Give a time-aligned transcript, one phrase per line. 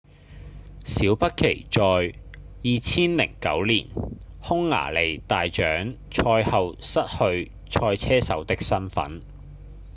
[0.83, 2.19] 小畢奇在
[2.63, 3.87] 2009年
[4.41, 9.21] 匈牙利大獎賽後失去賽車手的身分